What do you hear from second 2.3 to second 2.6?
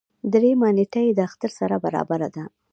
ده.